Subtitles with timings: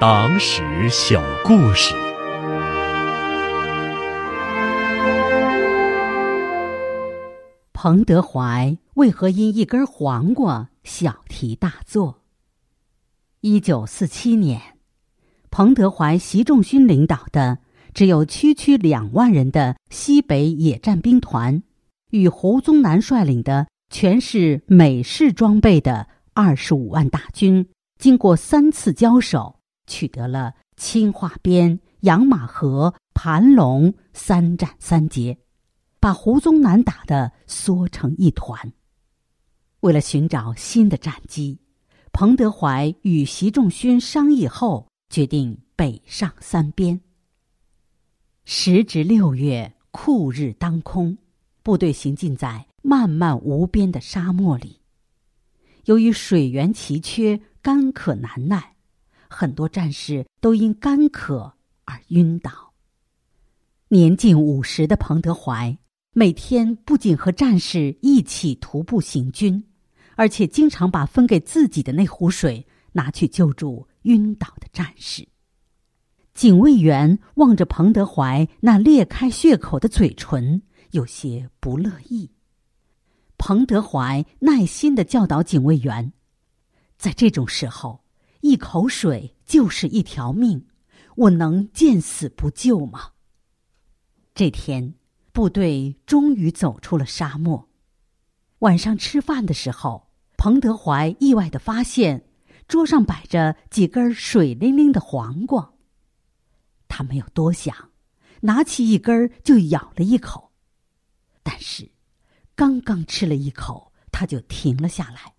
[0.00, 1.92] 党史小故事。
[7.72, 12.20] 彭德怀为何因一根黄瓜小题大做？
[13.40, 14.60] 一九四七年，
[15.50, 17.58] 彭德怀、习仲勋领导的
[17.92, 21.64] 只有区区两万人的西北野战兵团，
[22.10, 27.68] 与胡宗南率领的全是美式装备的二十五万大军，
[27.98, 29.57] 经过三次交手，
[29.88, 35.36] 取得了青化边、养马河、盘龙三战三捷。
[36.00, 38.72] 把胡宗南打得缩成一团。
[39.80, 41.58] 为了寻找新的战机，
[42.12, 47.00] 彭德怀与习仲勋商议后，决定北上三边。
[48.44, 51.18] 时值六月，酷日当空，
[51.64, 54.80] 部队行进在漫漫无边的沙漠里。
[55.86, 58.76] 由于水源奇缺，干渴难耐，
[59.28, 62.72] 很多战士都因干渴而晕倒。
[63.88, 65.78] 年近五十的彭德怀。
[66.14, 69.62] 每天不仅和战士一起徒步行军，
[70.16, 75.28] 而且经常把分给自己的那壶水拿去救助晕倒的战士。
[76.34, 82.28] 警卫员望着彭德怀那裂开血口的嘴唇，有些不乐意。
[83.36, 86.12] 彭德怀耐心的教导警卫员
[86.98, 88.02] ：“在这种时候，
[88.40, 90.66] 一口水就是一条命，
[91.16, 93.12] 我能见死不救吗？”
[94.34, 94.94] 这天。
[95.30, 97.68] 部队终于走出了沙漠。
[98.58, 102.28] 晚上吃饭的时候，彭德怀意外的发现
[102.66, 105.74] 桌上摆着几根水灵灵的黄瓜。
[106.88, 107.92] 他没有多想，
[108.40, 110.50] 拿起一根就咬了一口。
[111.44, 111.92] 但是，
[112.56, 115.34] 刚刚吃了一口，他就停了下来，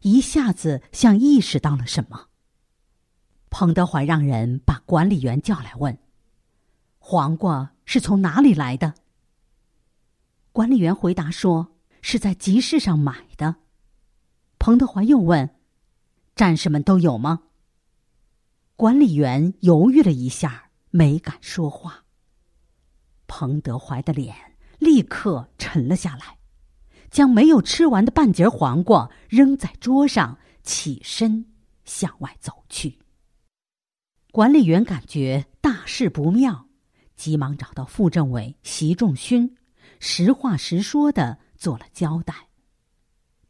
[0.00, 2.28] 一下子像意识到了什么。
[3.52, 5.96] 彭德怀让人把管理员叫来问
[6.98, 8.94] ：“黄瓜是从哪里来的？”
[10.52, 13.56] 管理员回答说：“是在集市上买的。”
[14.58, 15.54] 彭德怀又问
[16.34, 17.42] ：“战士们都有吗？”
[18.74, 22.04] 管理员犹豫了一下，没敢说话。
[23.26, 24.34] 彭德怀的脸
[24.78, 26.38] 立刻沉了下来，
[27.10, 31.44] 将没有吃完的半截黄瓜扔在桌上，起身
[31.84, 32.98] 向外走去。
[34.32, 36.66] 管理员感觉大事不妙，
[37.16, 39.58] 急忙找到副政委习仲勋。
[40.00, 42.48] 实话实说的做了交代。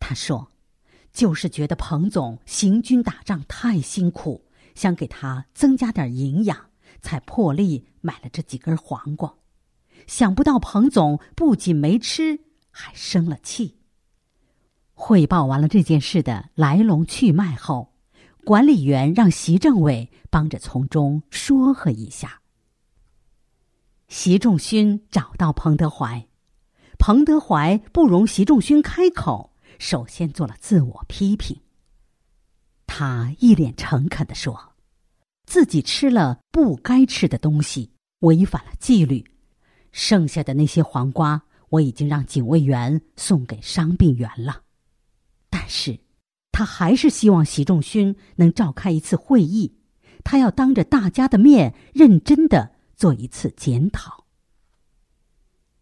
[0.01, 0.51] 他说
[1.15, 4.45] ：“就是觉得彭总行军打仗太辛苦，
[4.75, 6.71] 想给他增加点营养，
[7.01, 9.33] 才破例买了这几根黄瓜。
[10.09, 12.41] 想不到彭总不仅没吃，
[12.73, 13.79] 还生了气。”
[14.95, 17.92] 汇报完了这件事的来龙去脉后，
[18.45, 22.41] 管理员让习政委帮着从中说和一下。
[24.09, 26.27] 习仲勋找到彭德怀。
[26.99, 31.61] 彭德怀不容习仲勋开口，首先做了自我批评。
[32.87, 34.75] 他一脸诚恳的说
[35.47, 39.25] ：“自己吃了不该吃的东西，违反了纪律。
[39.91, 44.63] 剩下的那些黄瓜，我已经让警卫员送给伤病员了。
[45.49, 45.99] 但是，
[46.53, 49.75] 他还是希望习仲勋能召开一次会议，
[50.23, 54.27] 他要当着大家的面认真的做一次检讨。”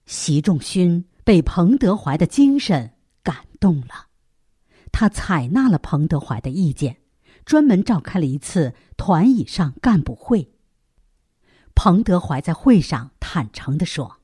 [0.06, 1.04] 习仲勋。
[1.22, 2.92] 被彭德怀的精神
[3.22, 4.08] 感动了，
[4.90, 6.96] 他采纳了彭德怀的意见，
[7.44, 10.50] 专门召开了一次团以上干部会。
[11.76, 14.16] 彭德怀在会上坦诚的说：“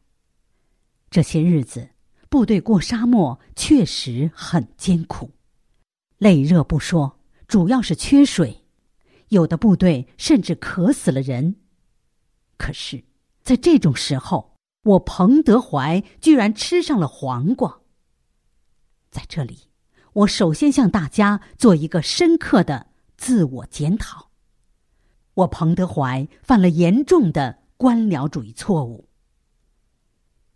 [1.10, 1.90] 这些日子，
[2.28, 5.30] 部队过沙漠确实很艰苦，
[6.18, 8.64] 累热不说，主要是缺水，
[9.28, 11.56] 有的部队甚至渴死了人。
[12.56, 13.04] 可是，
[13.42, 14.54] 在这种时候。”
[14.86, 17.80] 我彭德怀居然吃上了黄瓜。
[19.10, 19.68] 在这里，
[20.12, 22.86] 我首先向大家做一个深刻的
[23.16, 24.30] 自我检讨。
[25.34, 29.08] 我彭德怀犯了严重的官僚主义错误。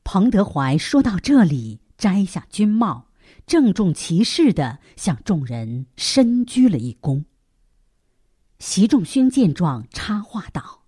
[0.04, 3.09] 彭德怀说到这里，摘下军帽，
[3.46, 7.24] 郑重其事的向众人深鞠了一躬。
[8.58, 10.84] 习仲勋见状，插话道：“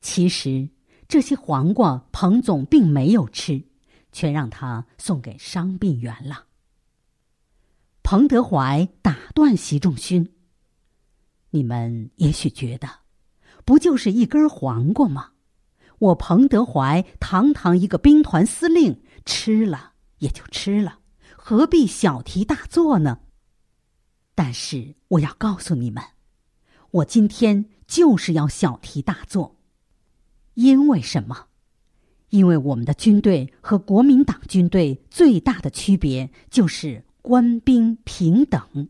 [0.00, 0.68] 其实。”
[1.06, 3.62] 这些黄瓜，彭总并没有吃，
[4.10, 6.46] 全让他送给伤病员了。
[8.02, 10.34] 彭德怀打断习仲勋
[11.50, 12.88] ：“你们也许觉得，
[13.66, 15.32] 不就是一根黄瓜吗？
[15.98, 21.00] 我彭德怀堂堂一个兵团司令，吃了也就吃了，
[21.46, 23.18] 何必小题大做呢？
[24.34, 26.02] 但是我要告诉你们，
[26.90, 29.58] 我今天。”就是要小题大做。
[30.54, 31.48] 因为什么？
[32.30, 38.88] 因为我们的军队和国民党军队最大的区别就是官兵平等。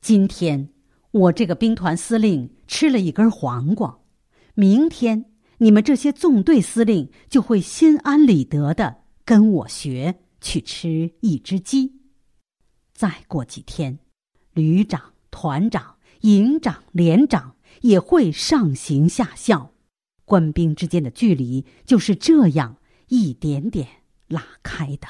[0.00, 0.70] 今天
[1.10, 3.98] 我这个兵团司令吃了一根黄瓜，
[4.54, 5.26] 明天
[5.58, 12.00] 你们这些纵队司令就会心安理得的跟我学去吃一只鸡。
[12.92, 13.98] 再过几天，
[14.52, 19.72] 旅长、团长、营长、连长也会上行下效。
[20.24, 22.76] 官兵之间的距离就是这样
[23.08, 23.88] 一点点
[24.26, 25.08] 拉开的。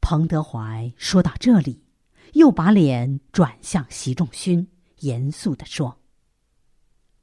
[0.00, 1.84] 彭德怀说到这里，
[2.32, 4.68] 又把脸转向习仲勋，
[5.00, 6.00] 严肃地说：“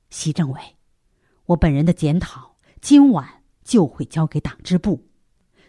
[0.10, 0.78] 习政委，
[1.46, 5.11] 我本人的检讨今晚就会交给党支部，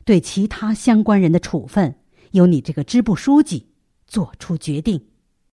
[0.04, 1.96] 对其他相关人的处分
[2.32, 3.68] 由你这个支部书记
[4.06, 5.08] 做出决定。”